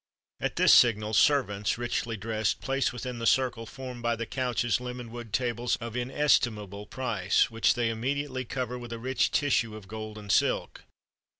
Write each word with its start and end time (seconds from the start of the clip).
[XXXV 0.39 0.39
26] 0.39 0.49
At 0.51 0.55
this 0.55 0.73
signal, 0.73 1.13
servants, 1.13 1.77
richly 1.77 2.17
dressed, 2.17 2.59
place 2.59 2.91
within 2.91 3.19
the 3.19 3.27
circle 3.27 3.67
formed 3.67 4.01
by 4.01 4.15
the 4.15 4.25
couches 4.25 4.81
lemon 4.81 5.11
wood 5.11 5.31
tables 5.31 5.75
of 5.75 5.95
inestimable 5.95 6.87
price,[XXXV 6.87 7.47
27] 7.49 7.53
which 7.53 7.73
they 7.75 7.89
immediately 7.89 8.43
cover 8.43 8.79
with 8.79 8.91
a 8.91 8.97
rich 8.97 9.29
tissue 9.29 9.75
of 9.75 9.87
gold 9.87 10.17
and 10.17 10.31
silk. 10.31 10.85